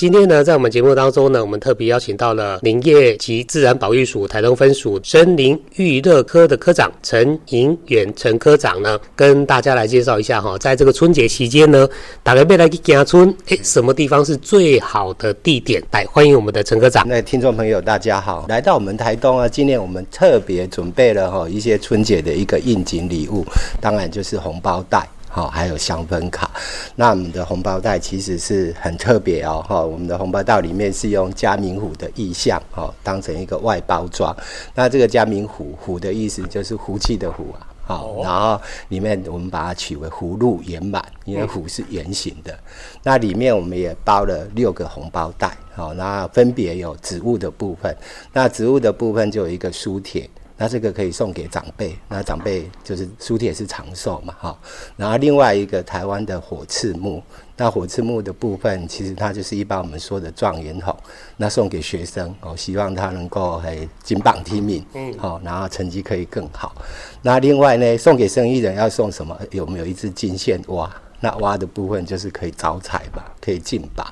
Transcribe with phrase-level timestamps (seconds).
[0.00, 11.86] 今天呢，在我们节目当中呢，我们特别邀请到了林业及自然保育署台东分署森林育乐科的科长陈盈远陈科长呢，跟大家来介绍一下哈，在这个春节期间呢，
[12.22, 15.82] 大家要来去行春，哎，什么地方是最好的地点？
[15.92, 17.06] 来，欢迎我们的陈科长。
[17.06, 23.44] 那听众朋友大家好，来到我们台东啊，今年我们特别准备了哈一些春节的一个应景礼物，
[23.82, 25.06] 当然就是红包袋。
[25.32, 26.50] 好，还有香氛卡。
[26.96, 34.36] 那我们的红包袋其实是很特别哦，哈，我们的红包袋里面是用嘉明虎的意象，哈，当成一个外包装。
[34.74, 42.58] 那这个嘉明虎，虎的意思就是福气的虎啊，好，然后里面我们把它取为福禄圆满，因为虎是圆形的。
[43.04, 47.96] 那里面我们也包了六个红包袋，好，那分别有植物的部分，
[48.32, 50.28] 那植物的部分就有一个书帖。
[50.62, 54.58] 那这个可以送给长辈，那长辈就是书帖是长寿嘛，哈。
[54.94, 57.22] 然后另外一个台湾的火刺木，
[57.56, 60.94] 那火刺木的部分其实它就是一般我们说的状元红，
[61.38, 66.74] 那送给学生哦，希望他能够还金榜题名，嗯，好，然后成绩可以更好。
[67.22, 69.34] 那另外呢，送给生意人要送什么？
[69.52, 70.94] 有没有一支金线蛙？
[71.20, 74.06] 那蛙的部分就是可以招财吧，可以进宝。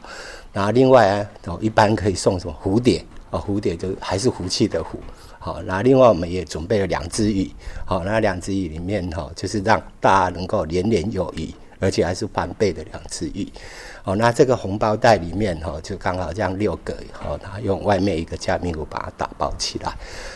[0.51, 2.57] 然后另外啊，哦，一般可以送什么？
[2.65, 4.99] 蝴蝶哦，蝴蝶就还是福气的福。
[5.49, 7.51] 好，那另外我们也准备了两只羽，
[7.87, 11.49] 好，那两只羽里面哈，就是让大家能够年年有余，
[11.81, 13.51] 而且还是翻倍的两只羽。
[14.03, 19.91] 好，那这个红包袋里面哈，就刚好这样六个，好，然后用外面一个嘉明湖把它打包起来。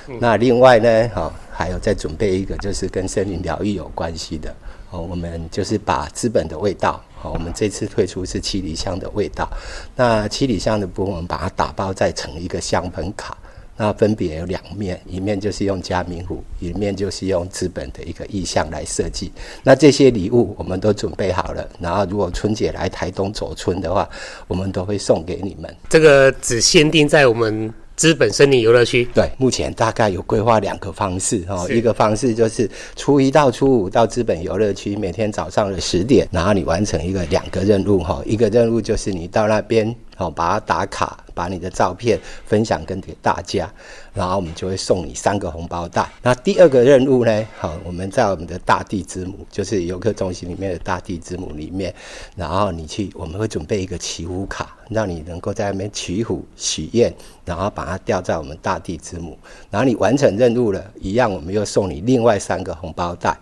[0.08, 4.54] 嗯、那另外呢，哈，还有再准备一个，就是跟森林疗愈有关系的，
[4.88, 9.47] 哦，我们就是把资本的味道，好，我们这次推出是七里香的味道，
[9.94, 13.36] 那七里香的部分，我们把它打包再成一个香氛卡。
[13.83, 19.32] 那分别有两面，一面就是用加明湖，一面就是用资本的一个意向来设计。
[19.65, 24.09] 那这些礼物我们都准备好了，然后如果春节来台东走春的话，
[24.47, 25.69] 我们都会送给你们。
[25.88, 29.04] 这个只限定在我们资本森林游乐区。
[29.12, 39.93] 对，目前大概有规划两个方式哦，一个方式就是初一到初五到资本游乐区，每天早上的十点，然后你完成一个两个任务哈，一个任务就是你到那边。
[40.22, 43.69] 哦，把它打卡，把你的照片分享跟给大家，
[44.15, 46.09] 然后我们就会送你三个红包袋。
[46.22, 47.47] 那第二个任务呢？
[47.59, 51.94] 好，我们在我们的大地之母，就是游客中心里面的大地之母里面，
[52.37, 57.12] 然后你去，我们会准备一个祈福卡，让你能够在那边祈福许愿，
[57.44, 59.37] 然后把它吊在我们大地之母。
[59.71, 63.37] 然后你完成任务了，一样，我们又送你另外三个红包袋。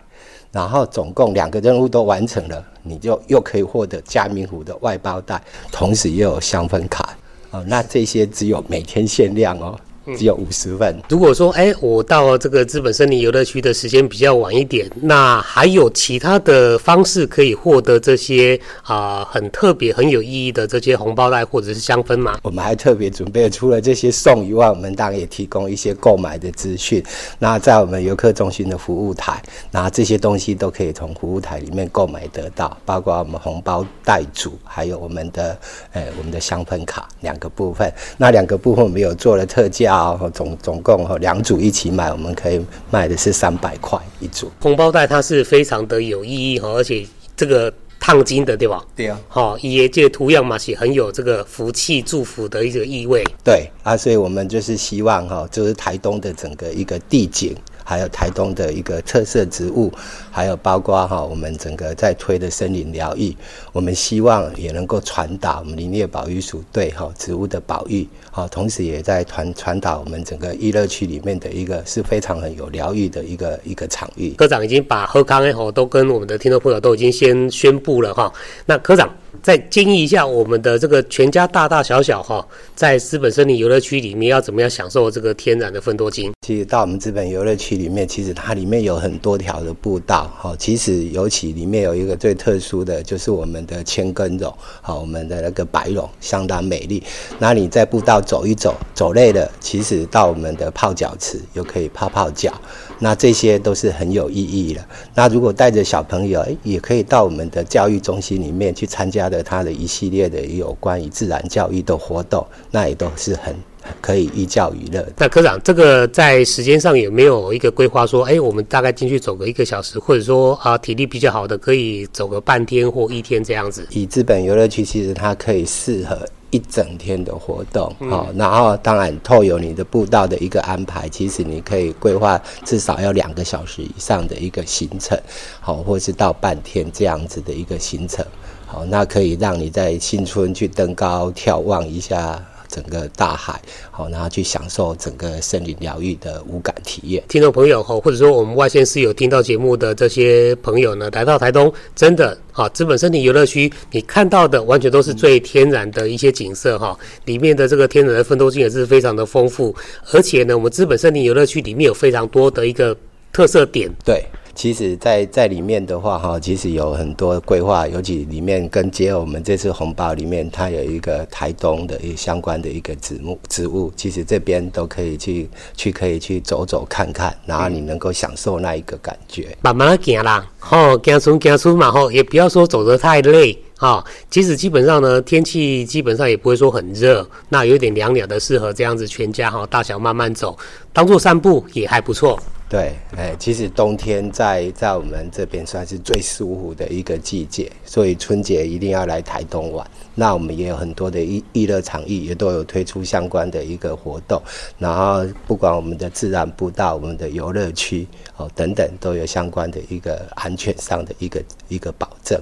[0.51, 5.41] 然后总共两个任务都完成了，你就又可以获得加明湖的外包袋，
[5.71, 7.17] 同时又有香氛卡。
[7.51, 9.79] 哦，那这些只有每天限量哦。
[10.17, 10.95] 只有五十份。
[11.09, 22.39] 如果说，哎，我到这个资本森林游乐区的时间比较晚一点，那还有其他的方式可以获得这些啊、呃、很特别、很有意义的这些红包袋或者是香氛吗？
[22.41, 27.03] 我们还特别准备了，除了这些送以外，我们当然也提供一些购买的资讯。
[27.37, 35.55] 那在我们游客中心的服务台，那这些东西都可以从服务台里面购买得到，包括我们红包袋组，还有我们的
[35.91, 37.91] 呃我们的香氛卡两个部分。
[38.17, 39.90] 那两个部分我们有做了特价。
[39.91, 44.49] 啊，总总共哈两组一起买，我们可以卖的是三百块一组。
[44.61, 48.83] 红包袋它是非常的有意义哈，而且这个烫金的对吧？
[48.95, 49.19] 对啊。
[49.27, 53.23] 好，也这个图样嘛，是很有这个福气祝福的一个意味。
[53.43, 57.55] 对啊，所以我们就是希望哈，就是台东的整个一个地景。
[57.83, 59.91] 还有台东的一个特色植物，
[60.31, 63.35] 还有包括哈我们整个在推的森林疗愈，
[63.71, 74.31] 我们希望也能够传达我们林业保育署对哈植物的保育，好，同时也在传传达我们整个娱乐区里面的一个是非常很有疗愈的一个一个场域。
[74.37, 78.31] 科长已经把喝康诶都跟我们的听众朋友都已经先宣布了哈，
[78.65, 79.09] 那科长。
[79.41, 86.31] 再建议一下我们的这个全家大大小小哈，在资本森林游乐区里面要怎么样享受这个天然的芬多精？
[86.45, 90.55] 其实到我们资本游乐区里面，其实它里面有很多条的步道哈。
[90.59, 97.01] 其实尤其里面有一个最特殊的就是我们的千根榕，好，我们的那个白榕相当美丽。
[97.39, 102.53] 那你在步道走一走，走累了，其实到我们的泡脚池又可以泡泡脚。
[102.99, 104.85] 那这些都是很有意义的。
[105.15, 113.55] 那如果带着小朋友，诶，也可以到我们的教育中心里面去参加的他的一系列的有关于自然教育的活动，那也都是很
[113.99, 115.05] 可以寓教于乐。
[115.17, 118.05] 那科长，这个在时间上有没有一个规划？
[118.05, 123.87] 说，哎，我们大概进去走个一个小时，或者说啊，体力比较好的可以走个半天或一天这样子。
[123.91, 126.17] 以资本游乐区，其实它可以适合。
[126.53, 135.17] 一整天的活动，好、嗯，然后当然透有你的步道的一个安排，其实你可以规划至少要两个小时以上的一个行程，
[135.61, 138.25] 好，或是到半天这样子的一个行程，
[138.71, 142.41] 好，那可以让你在新春去登高眺望一下。
[142.73, 147.21] 整个大海，好，然后去享受整个森林疗愈的五感体验。
[147.27, 159.75] 听众朋友，哈，或者说我们外线是有听到节目的这些朋友呢，来到台东，真的，哈，资本森林游乐区，你看到的完全都是最天然的一些景色，哈，里面的这个天然的分多金也是非常的丰富，
[160.13, 162.95] 而且呢，我们资本森林游乐区里面有非常多的一个
[163.33, 164.23] 特色点，对。
[164.53, 179.55] 其实在，在在里面的话，哈，其实有很多规划，尤其里面跟结合我们这次红包里面，它有一个台东的一相关的一个植物植物，其实这边都可以去去可以去走走看看，然后你能够享受那一个感觉。
[179.61, 184.03] 慢慢行啦，吼，行出行出嘛，吼，也不要说走得太累，哈。
[184.29, 190.57] 其实基本上呢，天气基本上也不会说很热，那有点凉凉的，适合这样子全家哈大小慢慢走，
[190.93, 192.39] 当做散步也还不错。
[192.71, 199.85] 对，哎，其实冬天在在我们这边算是最舒服的一个季节，所以春节一定要来台东玩。
[200.15, 204.41] 那我们也有很多的娱娱乐场域，也都有推出相关的一个活动。
[204.79, 208.07] 然后不管我们的自然步道、我们的游乐区
[208.37, 212.39] 哦等等，都有相关的一个安全上的一个一个保证。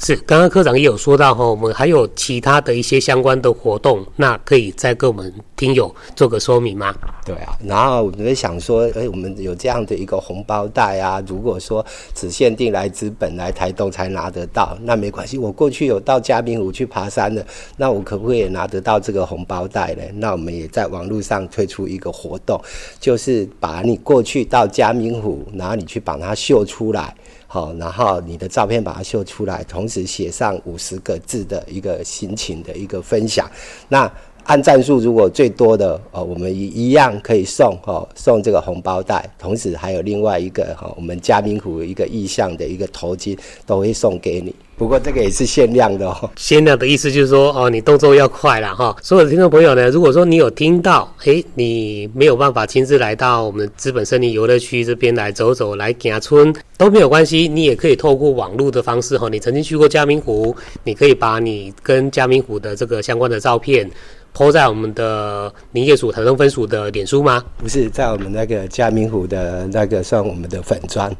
[0.00, 6.94] 是，刚刚科长也有说到哈，我们还有其他的一些相关的活动，那可以再跟我们听友做个说明吗？
[7.26, 11.84] 对啊，然后我们想说，哎，我们有这样的一个红包袋啊，如果说
[12.14, 17.44] 只限定来资本、来台东才拿得到，那没关系，我过去有到嘉明湖去爬山的，
[17.76, 20.02] 那我可不可以拿得到这个红包袋呢？
[20.14, 22.60] 那我们也在网络上推出一个活动，
[23.00, 27.12] 就是把你过去到嘉明湖，然后你去把它秀出来。
[27.50, 33.50] 好，然后你的照片把它秀出来，同时写上五十个字的一个心情的一个分享。
[33.88, 34.10] 那
[34.44, 44.54] 按赞数如果最多的哦，我们一一样可以送哦，送这个红包袋，同时还有另外一个哈，我们嘉明湖一个意向的一个头巾都会送给你。
[44.78, 48.96] 不过这个也是限量的哦，限量的意思就是说哦，你动作要快了哈。
[49.02, 59.28] 所有的听众朋友呢，如果说你有听到，诶，你没有办法亲自来到我们资本森林游乐区这边来走走，来行村都没有关系，你也可以透过网络的方式哈。
[59.28, 60.54] 你曾经去过嘉明湖，
[60.84, 63.90] 你可以把你跟嘉明湖的这个相关的照片
[64.32, 67.42] po 在我们的林业署台东分署的脸书吗？
[67.56, 71.12] 不是，在我们那个嘉明湖的那个算我们的粉专。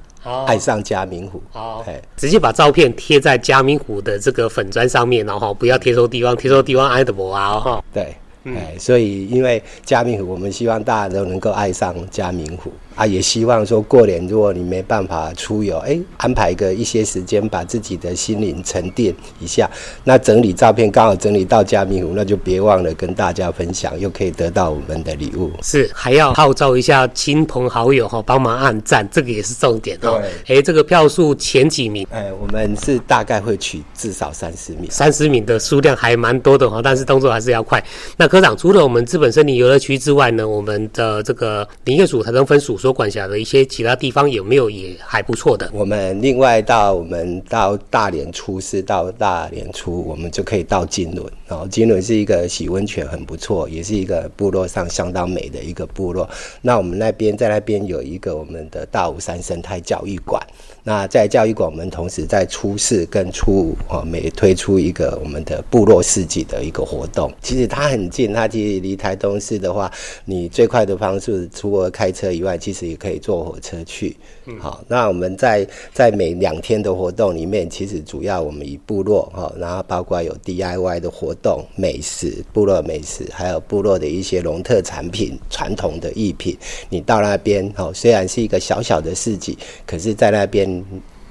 [0.47, 1.85] 爱上嘉明湖，好，
[2.17, 8.15] 直接把照片贴在嘉明湖的这个粉砖上面，然后不要贴错地方，贴错地方挨的不啊，哈，对，
[8.45, 12.73] 哎，所以因为嘉明湖，我们希望大家都能够爱上嘉明湖。
[12.99, 19.71] 啊，也希望说过年，如果你没办法出游，哎，安排个一些时间，把自己的心灵沉淀一下。
[20.03, 25.53] 那整理照片刚好整理到嘉明湖，那就别忘了跟大家分享，又可以得到我们的礼物。
[25.63, 30.21] 是，还要号召一下亲朋好友哈，帮忙按赞，这个也是重点哦。
[30.45, 37.81] 对，哎，这个票数前几名，哎，我们是大概会取至少三十名，三十名的数量还蛮多的哈，但是动作还是要快。
[38.17, 45.69] 那科长，除了我们资本森林游乐区之外呢，我们的这个林业署才能分署所管辖的一些其他地方有没有也还不错的？
[45.75, 51.31] 我们另外到我们到大年初四到大年初，我们就可以到金轮。
[51.47, 56.27] 然后金轮是一个洗温泉很不错，也是一个部落上相当美的一个部落。
[56.63, 60.43] 那我们那边在那边有一个我们的大武山生态教育馆。
[60.89, 67.31] 那在教育馆，我们同时在初四跟初五哦，每推出一个我们的部落市集的一个活动。
[67.43, 69.93] 其实它很近，它其实离台东市的话，
[70.25, 74.17] 你最快的方式除了开车以外，其实也可以坐火车去。
[74.59, 86.57] 好，那我们在在每两天的活动里面，其实主要我们以部落哈，然后包括有 DIY 的活动、美食、部落美食，还有部落的一些农特产品、传统的艺品。
[86.89, 90.78] 你到那边哦，虽然是一个小小的市集，可是在那边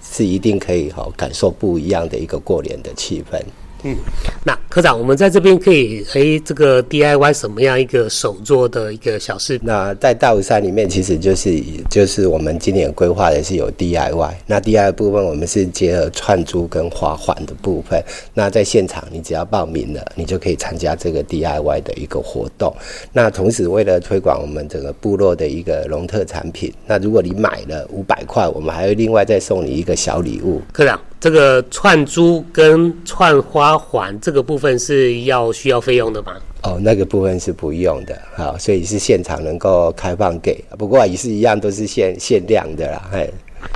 [0.01, 3.42] 是一定可以哈感受不一样的一个过年的气氛。
[3.84, 3.96] 嗯，
[4.44, 9.60] 那科长，我们在这边可以诶，这个 DIY 什么样一个手作的一个小事？
[9.64, 14.34] 那在大武山里面，其实就是就是我们今年规划的是有 DIY。
[14.46, 18.00] 那 DIY 部分，我们是结合串珠跟花环的部分。
[18.36, 22.72] 那在现场，你只要报名了，你就可以参加这个 DIY 的一个活动。
[23.12, 30.62] 那同时，为了推广我们整个部落的一个农特产品，那如果你买了五百块，我们还会另外再送你一个小礼物。
[30.72, 31.02] 科长。
[31.20, 36.34] 这个串珠跟串花环这个部分是要需要费用的吗？
[36.64, 43.32] 哦，那个部分是不用的，好，所以是现场能够开放给，不过也是一样，都是限限量的啦，嘿。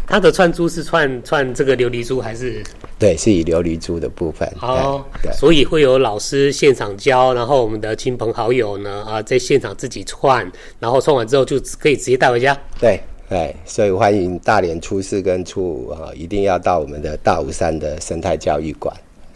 [0.06, 2.62] 它的串珠是串串这个琉璃珠还是？
[3.00, 4.48] 对，是以琉璃珠的部分。
[4.62, 12.56] 哦，对，所以会有老师现场教，然后我们的亲朋好友呢啊，在现场自己串，然后串完之后就可以直接带回家。
[12.80, 13.00] 对
[13.32, 18.94] 对，所以欢迎大年初四跟初五啊，一定要到我们的大武山的生态教育馆。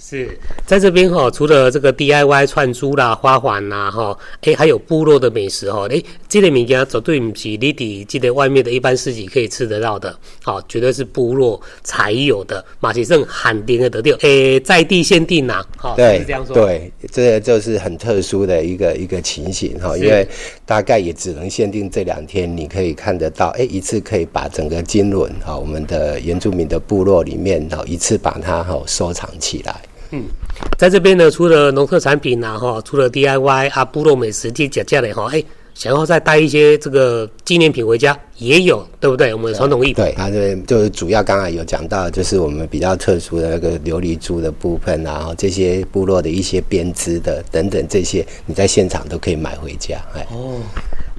[0.08, 0.38] 是。
[0.68, 20.28] 在这边哈，除了这个 DIY 串珠啦、花环啦哈，哎，还有部落的美食哈，哎，这类物件绝对不是你伫这个外面的一般市集可以吃得到的，好，绝对是部落才有的，马其胜罕定的得掉，哎，在地限定呐，好，对，是这样说，对，这个就是很特殊的一个一个情形哈，因为
[20.66, 29.76] 大概也只能限定这两天，你可以看得到，哎，一次可以把整个金轮哈，我们的原住民的部落里面哈，一次把它哈收藏起来。
[30.12, 30.24] 嗯，
[30.78, 35.44] 在这边呢，除了农特产品啊，哈，除了 DIY 啊，部落美食这加加的哈，哎，
[35.74, 39.34] 想要再带一些这个纪念品回家，也有，对不对？
[39.34, 49.98] 我们传统艺对，它这边就是主要刚才有讲到，就是我们比较特殊的那个琉璃珠的部分，然后这些部落的一些编织的等等这些，你在现场都可以买回家。
[50.14, 50.60] 哎，哦，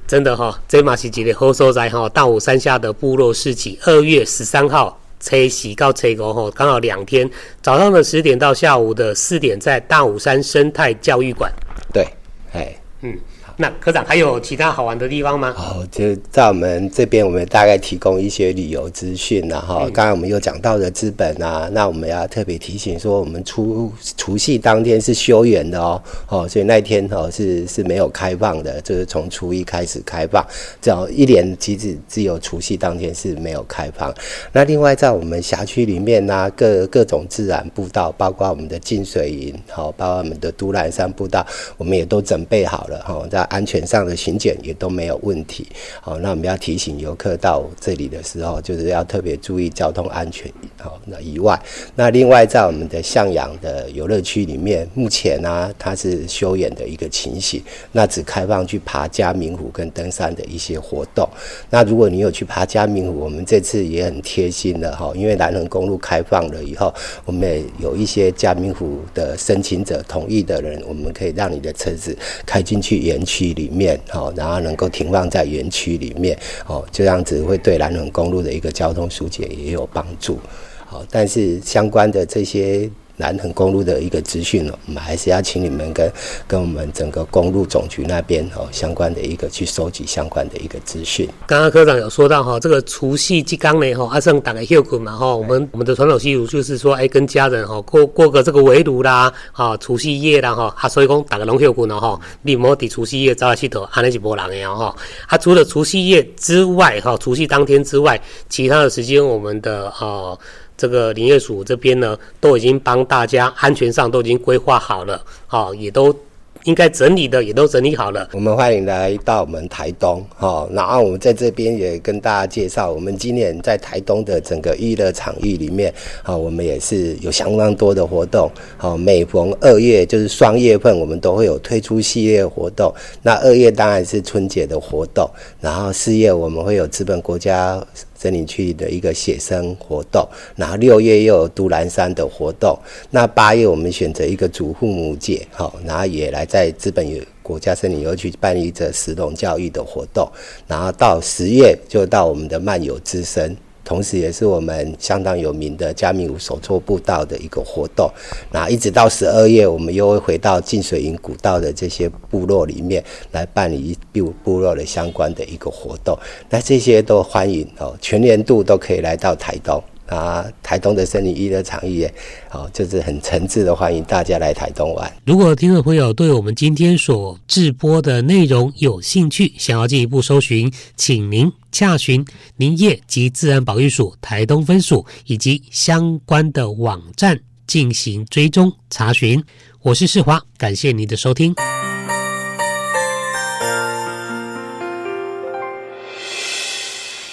[0.07, 4.99] 真的哈，这马是几的好所在哈，大武山下的部落市集，二月十三号。
[5.19, 7.29] 车洗到车过后，刚好两天，
[7.61, 11.51] 早上的十点到下午的四点，在大武山生态教育馆。
[11.93, 12.07] 对，
[12.53, 13.17] 哎，嗯。
[13.59, 15.51] 那科长还有其他好玩的地方吗？
[15.57, 30.45] 哦，就在我们这边，我们大概提供一些旅游资讯，然后刚才我们有讲到的资本啊，那我们要特别提醒说，我们除除夕当天是休园的哦，哦，所以那天哦是是没有开放的，就是从初一开始开放，
[30.79, 34.13] 只要一年其实只有除夕当天是没有开放。
[34.51, 41.43] 那另外在我们辖区里面呢、啊，各各种自然步道，包括我们的净水营，好，包括我们的都兰山步道，
[41.75, 43.46] 我们也都准备好了哈，在。
[43.49, 45.67] 安全上的巡检也都没有问题，
[46.01, 50.51] 好，那我们要提醒游客到这里的时候，就是要特别注意交通安全。
[50.77, 51.59] 好，那以外，
[51.95, 57.61] 那另外在我们的向阳的游乐区里面，目前呢、它是休演的一个情形，
[57.91, 61.27] 那只开放去爬嘉明湖跟登山的一些活动。
[61.69, 66.93] 那如果你有去爬嘉明湖，我们这次也很贴心的哈，因为南横公路开放了以后，
[67.25, 73.36] 我们也有一些嘉明湖的申请者同意的人，我们可以让你的车子开进去园区。
[73.37, 80.39] 区里面，哦，然后能够停放在园区里面，哦，这样子会对南横公路的一个交通疏解也有帮助，
[80.85, 82.89] 好，但是相关的这些。
[83.17, 86.11] 南横公路的一个资讯哦，我们还是要请你们跟
[86.47, 91.27] 跟我们整个公路总局那边哦相关的一个去收集相关的一个资讯。
[91.47, 104.95] 刚刚科长有说到哈，这个除夕即刚呢哈，阿胜打个休困嘛哈，我们我们的传统习俗就是说，哎，跟家人哈过过个这个围炉啦，哈，除夕夜啦哈，啊，所以讲打个龙休困了哈，你莫抵除夕夜早来洗头，安尼是无人的哈。
[105.27, 110.37] 啊，除了除夕夜之外哈，除夕当天之外，其他的时间我们的啊。
[110.77, 116.15] 这个林业署这边呢，都已经帮大家安全上都已经规划好了，好，也都
[116.63, 118.29] 应该整理的也都整理好了。
[118.33, 125.93] 我们欢迎来到我们台东，好，然后我们在这边也跟大家介绍，我们今年在台东的整个娱乐场域里面，
[126.23, 132.93] 好，我们也是有相当多的活动，好，每逢二月就是双月份，我们都会有推出系列活动。
[133.21, 135.29] 那二月当然是春节的活动，
[135.61, 137.83] 然后四月我们会有资本国家。
[138.17, 142.77] 森林区的一个写生活动，然后六月又有都兰山的活动，
[143.11, 150.27] 那八月我们选择一个祖父母节，好，然后也来在资本有国家森林游去办理这石龙教育的活动，
[150.67, 153.55] 然后到十月就到我们的漫游之声。
[153.87, 158.11] 同时，也是我们相当有名的嘉明湖手作步道的一个活动。
[158.51, 163.01] 那一直到十二月，我们又会回到进水营古道的这些部落里面
[163.31, 166.19] 来办理部部落的相关的一个活动。
[166.49, 169.81] 那这些都欢迎哦，全年度都可以来到台东。
[170.07, 172.13] 啊，台东的森林娱乐场域也，
[172.49, 175.11] 好，就是很诚挚的欢迎大家来台东玩。
[175.25, 189.43] 如果听众朋友对我们今天所直播的内容有兴趣，想要进一步搜寻，请您洽询林业及自然保育署台东分署以及相关的网站进行追踪查询。
[189.81, 191.53] 我是世华，感谢您的收听。